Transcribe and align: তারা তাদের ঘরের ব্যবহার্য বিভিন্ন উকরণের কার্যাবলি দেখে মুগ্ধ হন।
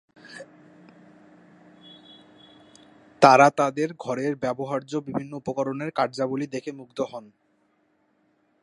তারা 3.21 3.47
তাদের 3.49 3.89
ঘরের 3.99 4.33
ব্যবহার্য 4.35 4.91
বিভিন্ন 4.99 5.33
উকরণের 5.41 5.91
কার্যাবলি 5.91 6.47
দেখে 6.47 6.71
মুগ্ধ 6.71 6.99
হন। 7.01 7.25